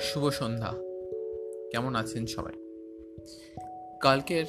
[0.00, 0.72] শুভ সন্ধ্যা।
[1.70, 2.52] কেমন আছেন সবাই?
[4.00, 4.44] কালকের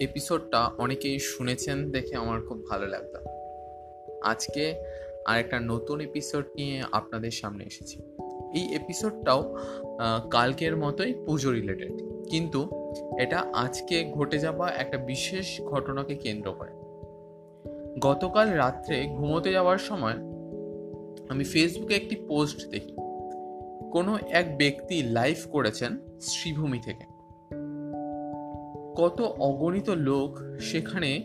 [0.00, 3.14] এপিসোডটা অনেকেই শুনেছেন দেখে আমার খুব ভালো লাগল।
[4.22, 4.74] আজকে
[5.26, 7.98] আর একটা নতুন এপিসোড নিয়ে আপনাদের সামনে এসেছি।
[8.54, 9.56] এই এপিসোডটাও
[10.30, 12.60] কালকের মতোই পুজো রিলেটেড কিন্তু
[13.18, 16.72] এটা আজকে ঘটে যাওয়া একটা বিশেষ ঘটনাকে কেন্দ্র করে।
[18.00, 20.16] গতকাল রাত্রে ঘুমোতে যাওয়ার সময়
[21.28, 22.94] আমি ফেসবুকে একটি পোস্ট দেখি।
[23.94, 27.04] কোনো এক ব্যক্তি লাইভ করেছেন শ্রীভূমি থেকে।
[28.96, 31.22] কত অগণিত লোক সেখানে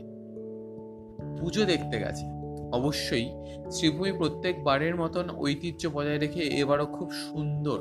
[1.39, 2.25] পুজো দেখতে গেছে।
[2.73, 3.29] অবশ্যই
[3.71, 7.79] শ্রীভূমি প্রত্যেকবারের মতন ঐতিহ্য বজায় রেখে এবারও খুব সুন্দর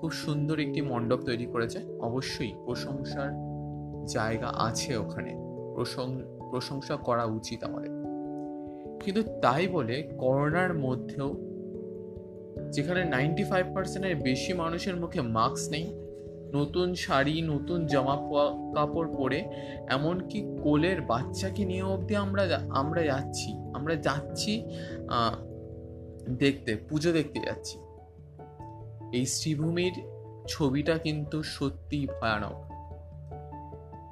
[0.00, 3.30] খুব সুন্দর একটি মণ্ডপ তৈরি করেছে। অবশ্যই প্রশংসার
[4.06, 5.34] জায়গা আছে ওখানে।
[6.50, 7.90] প্রশংসা করা উচিত আমাদের।
[9.00, 11.53] কিন্তু তাই বলে করোনার মধ্যেও
[12.70, 15.86] যেখানে নাইনটি ফাইভ পার্সেন্টের বেশি মানুষের মুখে মাস্ক নেই,
[16.54, 18.16] নতুন শাড়ি, নতুন জামা
[18.74, 19.40] কাপড় পরে,
[19.88, 24.52] এমনকি কোলের বাচ্চাকে নিয়ে অবধি আমরা আমরা যাচ্ছি আমরা যাচ্ছি
[26.38, 27.78] দেখতে, পুজো দেখতে যাচ্ছি।
[29.12, 29.92] এই শ্রীভূমির
[30.48, 32.56] ছবিটা কিন্তু সত্যি ভয়ানক।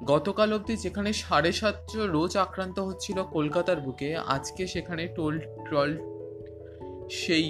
[0.05, 5.91] গতকাল অবধি যেখানে সাড়ে সাতশো রোজ আক্রান্ত হচ্ছিল কলকাতার বুকে, আজকে সেখানে টোল, ট্রল,
[7.09, 7.47] সেই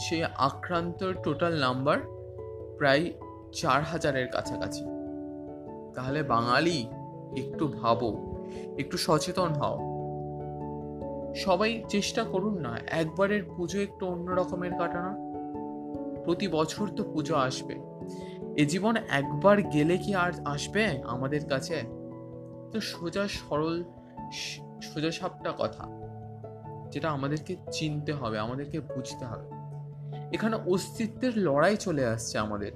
[0.00, 1.98] সেই আক্রান্তর টোটাল নাম্বার
[2.78, 3.12] প্রায়
[3.52, 4.84] চার হাজারের কাছাকাছি।
[5.94, 6.88] তাহলে বাঙালি,
[7.36, 8.36] একটু ভাবো,
[8.78, 9.90] একটু সচেতন হও।
[11.34, 15.30] সবাই চেষ্টা করুন না, একবারের পুজো একটু অন্য রকমের কাটানোর।
[16.24, 17.76] প্রতি বছর তো পুজো আসবে।
[18.56, 21.82] এ জীবন একবার গেলে কি আর আসবে আমাদের কাছে?
[22.72, 23.84] তো সোজা সরল,
[24.82, 25.84] সোজা সাপটা কথা।
[26.90, 29.59] যেটা আমাদেরকে চিনতে হবে, আমাদেরকে বুঝতে হবে।
[30.32, 32.72] এখানে অস্তিত্বের লড়াই চলে আসছে আমাদের।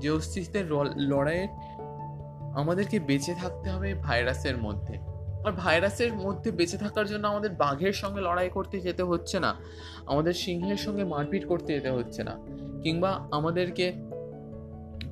[0.00, 1.48] যে অস্তিত্বের লড়াইয়ের
[2.54, 4.98] আমাদেরকে বেঁচে থাকতে হবে ভাইরাসের মধ্যে।
[5.46, 9.54] আর ভাইরাসের মধ্যে বেঁচে থাকার জন্য আমাদের বাঘের সঙ্গে লড়াই করতে যেতে হচ্ছে না।
[10.06, 12.38] আমাদের সিংহের সঙ্গে মারপিট করতে যেতে হচ্ছে না।
[12.82, 13.92] কিংবা আমাদেরকে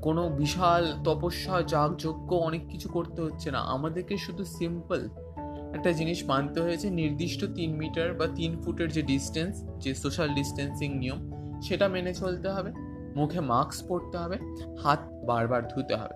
[0.03, 5.09] কোনো বিশাল তপস্যা, যাগযজ্ঞ অনেক কিছু করতে হচ্ছে না। আমাদেরকে শুধু সিম্পল
[5.75, 10.99] একটা জিনিস মানতে হয়েছে, নির্দিষ্ট তিন মিটার বা তিন ফুটের যে ডিস্টেন্স যে সোশ্যাল ডিস্টেন্সিং
[10.99, 12.71] নিয়ম সেটা মেনে চলতে হবে,
[13.17, 14.39] মুখে মাস্ক পরতে হবে,
[14.79, 16.15] হাত বারবার ধুতে হবে।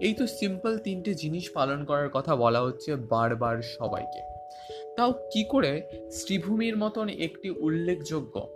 [0.00, 4.20] এই তো সিম্পল তিনটে জিনিস পালন করার কথা বলা হচ্ছে বারবার সবাইকে।
[4.96, 8.48] তাও কি করে শ্রীভূমির মতন একটি উল্লেখযোগ্য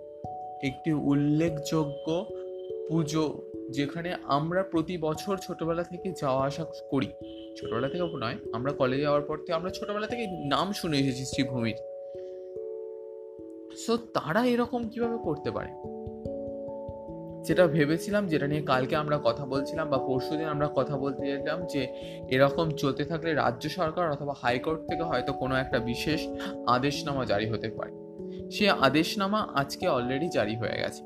[0.63, 2.27] একটি উল্লেখযোগ্য
[2.89, 7.09] পুজো যেখানে আমরা প্রতি বছর ছোটবেলা থেকে যাওয়া আসা করি।
[7.61, 11.79] ছোটবেলা থেকে নয়, আমরা কলেজে যাওয়ার পর থেকে আমরা ছোটবেলা থেকে নাম শুনে এসেছি শ্রীভূমির।
[13.87, 15.94] সো তারা এরকম কীভাবে করতে পারে?
[17.45, 21.67] যেটা ভেবেছিলাম, যেটা নিয়ে কালকে আমরা কথা বলছিলাম বা পরশু দিন আমরা কথা বলতে যেতাম
[21.67, 21.83] যে,
[22.29, 26.29] এরকম চলতে থাকলে রাজ্য সরকার অথবা হাইকোর্ট থেকে হয়তো কোনো একটা বিশেষ
[26.67, 27.93] আদেশনামা জারি হতে পারে।
[28.51, 31.03] সে আদেশনামা আজকে অলরেডি জারি হয়ে গেছে।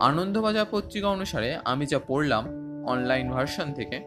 [0.00, 2.44] আনন্দবাজার পত্রিকা অনুসারে আমি যা পড়লাম
[2.86, 3.98] অনলাইন ভার্সন থেকে,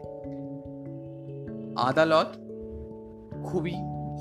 [1.76, 2.30] আদালত
[3.44, 3.74] খুবই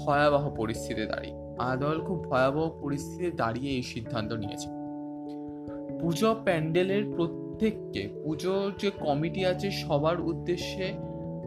[0.06, 4.77] ভয়াবহ পরিস্থিতি দাঁড়িয়ে, আদালত খুব ভয়াবহ পরিস্থিতিতে দাঁড়িয়ে এই সিদ্ধান্ত নিয়েছে।
[6.02, 10.94] পুজো প্যান্ডেলের প্রত্যেককে পুজোর যে কমিটি আছে, সবার উদ্দেশ্যে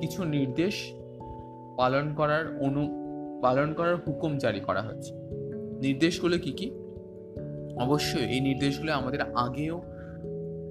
[0.00, 0.93] কিছু নির্দেশ
[1.77, 2.89] পালন করার অনু,
[3.43, 5.15] পালন করার হুকুম জারি করা হচ্ছে।
[5.83, 6.71] নির্দেশগুলো কি কি?
[7.77, 9.83] অবশ্যই এই নির্দেশগুলো আমাদের আগেও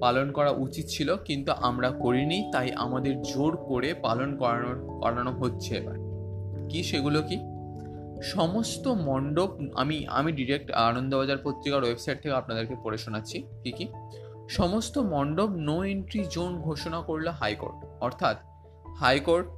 [0.00, 5.76] পালন করা উচিত ছিল, কিন্তু আমরা করিনি, তাই আমাদের জোর করে পালন করানো করানো হচ্ছে
[5.76, 5.94] এবার।
[6.68, 7.38] কি সেগুলো কি?
[8.22, 13.86] সমস্ত মণ্ডপ, আমি আমি ডিরেক্ট আনন্দবাজার পত্রিকার ওয়েবসাইট থেকে আপনাদেরকে পড়ে শোনাচ্ছি, কি কি?
[14.48, 18.36] সমস্ত মণ্ডপ নো এন্ট্রি জোন ঘোষণা করল হাইকোর্ট অর্থাৎ
[18.96, 19.48] হাইকোর্ট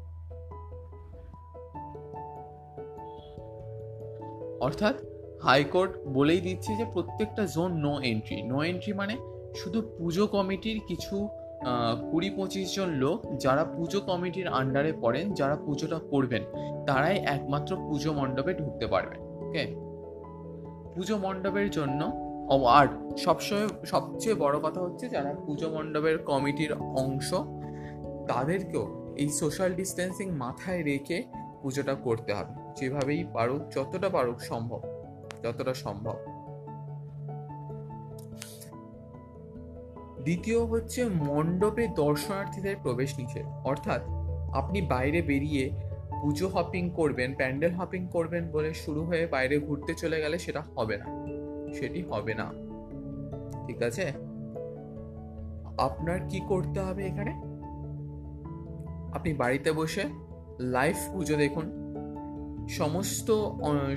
[4.60, 4.94] অর্থাৎ
[5.42, 9.16] হাইকোর্ট বলেই দিচ্ছে যে প্রত্যেকটা zone no entry no entry মানে
[9.56, 11.28] শুধু পুজো কমিটির কিছু
[12.10, 16.42] কুড়ি পঁচিশ জন লোক যারা পুজো কমিটির আন্ডারে পড়েন, যারা পুজোটা করবেন,
[16.88, 19.64] তারাই একমাত্র পুজো মণ্ডপে ঢুকতে পারবেন ওকে
[20.94, 22.00] পুজো মণ্ডপের জন্য
[22.78, 22.86] আর
[23.24, 26.72] সবসময়, সবচেয়ে বড় কথা হচ্ছে যারা পুজো মণ্ডপের কমিটির
[27.02, 27.28] অংশ,
[28.30, 28.84] তাদেরকেও
[29.22, 31.18] এই সোশ্যাল ডিস্টেন্সিং মাথায় রেখে
[31.62, 34.80] পুজোটা করতে হবে, যেভাবেই পারুক, যতটা পারুক সম্ভব,
[35.44, 36.16] যতটা সম্ভব।
[40.22, 44.02] দ্বিতীয় হচ্ছে মণ্ডপে দর্শনার্থীদের প্রবেশ নিষেধ। অর্থাৎ
[44.52, 45.70] আপনি বাইরে বেরিয়ে
[46.22, 50.98] পুজো হপিং করবেন, প্যান্ডেল হপিং করবেন বলে শুরু হয়ে বাইরে ঘুরতে চলে গেলে সেটা হবে
[50.98, 51.04] না।
[51.74, 52.52] সেটি হবে না।
[53.66, 54.12] ঠিক আছে?
[55.78, 57.30] আপনার কি করতে হবে এখানে?
[59.12, 60.02] আপনি বাড়িতে বসে
[60.60, 61.81] লাইভ পুজো দেখুন।
[62.68, 63.28] সমস্ত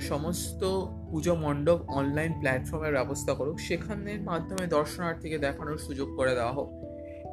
[0.00, 0.62] সমস্ত
[1.10, 6.68] পুজো মণ্ডপ অনলাইন প্ল্যাটফর্মের ব্যবস্থা করুক, সেখানের মাধ্যমে দর্শনার্থীকে দেখানোর সুযোগ করে দেওয়া হোক।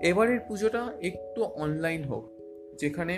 [0.09, 2.23] এবারের পুজোটা একটু অনলাইন হোক,
[2.81, 3.13] যেখানে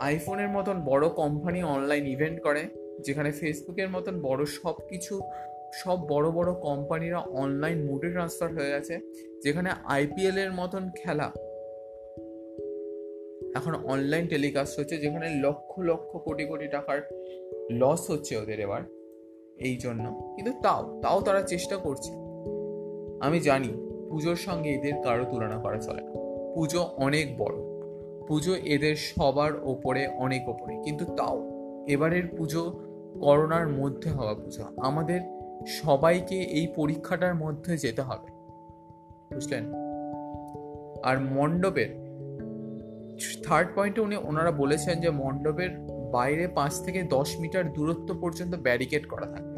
[0.00, 2.62] আইফোনের মতন বড় কোম্পানি অনলাইন ইভেন্ট করে,
[3.06, 5.20] যেখানে ফেসবুকের মতন বড় সব কিছু,
[5.82, 8.94] সব বড় বড় কোম্পানিরা অনলাইন মোডে ট্রান্সফার হয়ে গেছে,
[9.44, 11.28] যেখানে আইপিএল এর মতন খেলা
[13.56, 17.00] এখন অনলাইন টেলিকাস্ট হচ্ছে যেখানে লক্ষ লক্ষ, কোটি কোটি টাকার
[17.70, 18.82] লস হচ্ছে ওদের এবার
[19.58, 22.12] এই জন্য। কিন্তু তাও তাও তারা চেষ্টা করছে।
[23.20, 23.68] আমি জানি
[24.10, 26.10] পুজোর সঙ্গে এদের কারও তুলনা করা চলে না।
[26.54, 27.54] পুজো অনেক বড়।
[28.26, 31.50] পুজো এদের সবার ওপরে, অনেক ওপরে। কিন্তু তাও,
[31.88, 32.70] এবারের পুজো
[33.20, 35.20] করোনার মধ্যে হওয়া পুজো। আমাদের
[35.66, 38.30] সবাইকে এই পরীক্ষাটার মধ্যে যেতে হবে।
[39.34, 39.64] বুঝলেন?
[41.02, 42.05] আর মণ্ডপের
[43.44, 45.70] থার্ড পয়েন্টে উনি, ওনারা বলেছেন যে মণ্ডপের
[46.12, 49.56] বাইরে পাঁচ থেকে দশ মিটার দূরত্ব পর্যন্ত ব্যারিকেড করা থাকবে।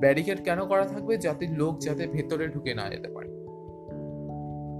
[0.00, 1.16] ব্যারিকেড কেন করা থাকবে?
[1.16, 3.28] যাতে লোক যাতে ভেতরে ঢুকে না যেতে পারে।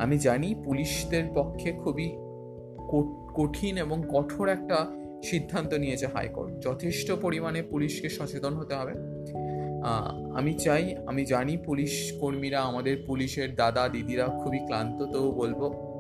[0.03, 2.17] আমি জানি পুলিশদের পক্ষে খুবই
[3.35, 4.87] কঠিন এবং কঠোর একটা
[5.25, 8.93] সিদ্ধান্ত নিয়েছে হাইকোর্ট। যথেষ্ট পরিমাণে পুলিশকে সচেতন হতে হবে।
[10.35, 15.94] আমি চাই, আমি জানি পুলিশ কর্মীরা, আমাদের পুলিশের দাদা, দিদিরা খুবই ক্লান্ত তো বলব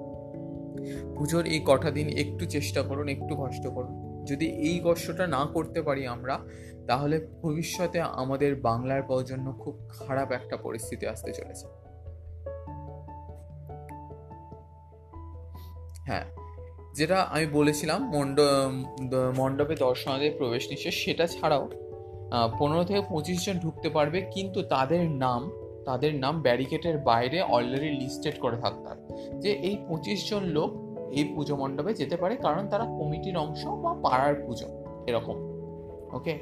[1.17, 5.83] পুজোর এই কটা দিন একটু চেষ্টা করুন, একটু কষ্ট করুন। যদি এই কষ্টটা না করতে
[5.83, 6.39] পারি আমরা,
[6.87, 11.67] তাহলে ভবিষ্যতে আমাদের বাংলার জন্য খুব খারাপ একটা পরিস্থিতি আসতে চলেছে।
[16.07, 16.25] হ্যাঁ
[16.95, 18.41] যেটা আমি বলেছিলাম মণ্ড
[19.37, 21.65] মণ্ডপে দর্শনাদের প্রবেশ নিচ্ছে সেটা ছাড়াও
[22.59, 25.51] পনেরো থেকে পঁচিশ জন ঢুকতে পারবে, কিন্তু তাদের নাম
[25.87, 29.03] তাদের নাম ব্যারিকেটের বাইরে অলরেডি লিস্টেড করে থাকতে হবে
[29.41, 30.71] যে এই পঁচিশ জন লোক
[31.13, 34.67] এই পুজো মণ্ডপে যেতে পারে কারণ তারা কমিটির অংশ বা পাড়ার পুজো,
[35.07, 35.37] এরকম,
[36.13, 36.39] ওকে?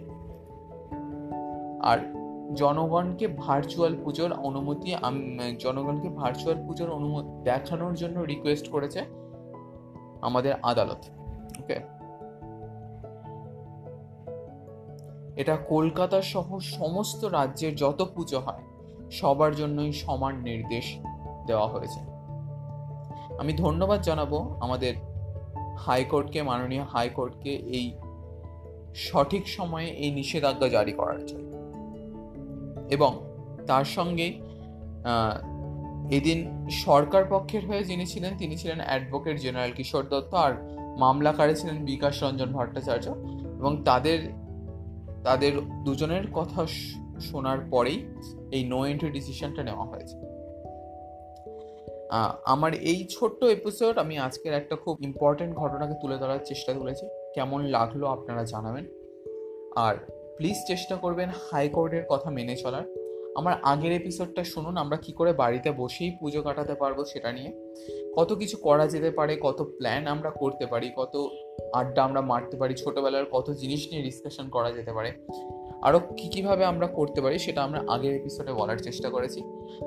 [1.82, 1.98] আর
[2.54, 4.94] জনগণকে ভার্চুয়াল পুজোর অনুমতি
[5.58, 9.00] জনগণকে ভার্চুয়াল পুজোর অনুমতি দেখানোর জন্য রিকোয়েস্ট করেছে
[10.22, 11.04] আমাদের আদালত,
[11.60, 11.78] ওকে?
[15.36, 18.62] এটা কলকাতা সহ সমস্ত রাজ্যের যত পুজো হয়
[19.12, 20.98] সবার জন্যই সমান নির্দেশ
[21.46, 22.00] দেওয়া হয়েছে।
[23.38, 24.94] আমি ধন্যবাদ জানাব আমাদের
[25.78, 27.92] হাইকোর্টকে, মাননীয় হাইকোর্টকে এই
[28.94, 31.52] সঠিক সময়ে এই নিষেধাজ্ঞা জারি করার জন্য।
[32.90, 33.20] এবং
[33.66, 34.40] তার সঙ্গে
[36.10, 40.52] এদিন সরকার পক্ষের হয়ে যিনি ছিলেন, তিনি ছিলেন অ্যাডভোকেট জেনারেল কিশোর দত্ত আর
[40.98, 43.08] মামলাকারে ছিলেন বিকাশ রঞ্জন ভট্টাচার্য।
[43.58, 44.42] এবং তাদের
[45.24, 45.52] তাদের
[45.84, 46.66] দুজনের কথা
[47.22, 47.98] শোনার পরেই
[48.52, 50.16] এই নো এন্ট্রি ডিসিশনটা নেওয়া হয়েছে।
[52.44, 57.60] আমার এই ছোট্ট এপিসোড আমি আজকের একটা খুব ইম্পর্টেন্ট ঘটনাকে তুলে ধরার চেষ্টা করেছি। কেমন
[57.64, 58.84] লাগল আপনারা জানাবেন।
[59.76, 59.94] আর
[60.36, 62.84] প্লিজ চেষ্টা করবেন হাইকোর্টের কথা মেনে চলার।
[63.36, 67.50] আমার আগের এপিসোডটা শুনুন, আমরা কি করে বাড়িতে বসেই পুজো কাটাতে পারব সেটা নিয়ে।
[68.16, 71.14] কত কিছু করা যেতে পারে, কত প্ল্যান আমরা করতে পারি, কত
[71.72, 75.10] আড্ডা আমরা মারতে পারি ছোটোবেলার কত জিনিস নিয়ে ডিসকাশন করা যেতে পারে।
[75.82, 79.42] আরও কী কীভাবে আমরা করতে পারি সেটা আমরা আগের এপিসোডে বলার চেষ্টা করেছি।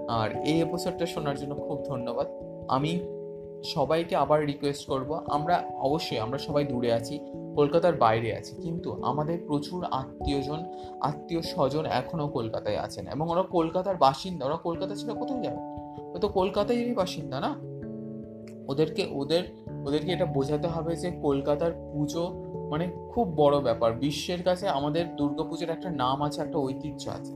[0.08, 2.28] আর এই এপিসোডটা শোনার জন্য খুব ধন্যবাদ।
[2.68, 3.00] আমি
[3.64, 7.20] সবাইকে আবার রিকোয়েস্ট করব, আমরা অবশ্যই, আমরা সবাই দূরে আছি,
[7.56, 10.66] কলকাতার বাইরে আছি, কিন্তু আমাদের প্রচুর আত্মীয়জন,
[11.02, 15.58] আত্মীয় স্বজন এখনও কলকাতায় আছেন এবং ওরা কলকাতার বাসিন্দা, ওরা কলকাতা ছিল কোথায় যাবে?
[16.02, 17.56] ও তো কলকাতায়ই বাসিন্দা না?
[18.68, 19.44] ওদেরকে, ওদের,
[19.88, 25.70] ওদেরকে এটা বোঝাতে হবে যে কলকাতার পুজো মানে খুব বড় ব্যাপার। বিশ্বের কাছে আমাদের দুর্গাপুজোর
[25.70, 27.34] একটা নাম আছে, একটা ঐতিহ্য আছে।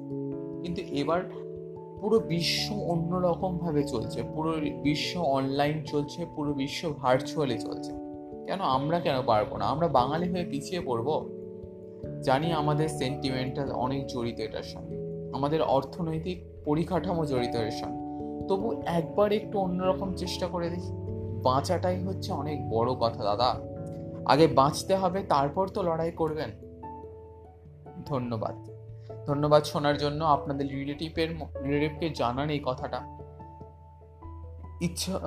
[0.64, 1.22] কিন্তু এবার
[2.02, 7.92] পুরো বিশ্ব অন্যরকম ভাবে চলছে। পুরো বিশ্ব অনলাইন চলছে, পুরো বিশ্ব ভার্চুয়ালি চলছে।
[8.46, 8.60] কেন?
[8.62, 9.66] আমরা কেন পারব না?
[9.66, 11.40] আমরা বাঙালি হয়ে পিছিয়ে পড়ব?
[12.24, 14.98] জানি আমাদের সেন্টিমেন্টাল অনেক জড়িত এটার সঙ্গে।
[15.34, 18.00] আমাদের অর্থনৈতিক পরিকাঠামো জড়িত এর সঙ্গে।
[18.48, 20.92] তবু একবার একটু অন্যরকম চেষ্টা করে দেখি।
[21.44, 23.69] বাঁচাটাই হচ্ছে অনেক বড় কথা, দাদা।
[24.30, 26.52] আগে বাঁচতে হবে, তারপর তো লড়াই করবেন।
[28.06, 28.56] ধন্যবাদ।
[29.28, 31.30] ধন্যবাদ শোনার জন্য আপনাদের রিলেটিভের
[31.64, 33.00] রিলেটিভকে জানান এই কথাটা।
[34.82, 35.20] ইচ্ছা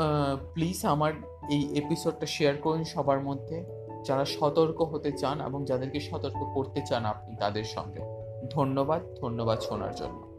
[0.55, 1.13] প্লিজ আমার
[1.51, 3.65] এই এপিসোডটা শেয়ার করুন সবার মধ্যে।
[4.05, 8.01] যারা সতর্ক হতে চান এবং যাদেরকে সতর্ক করতে চান আপনি তাদের সঙ্গে।
[8.51, 10.32] ধন্যবাদ ধন্যবাদ শোনার জন্য।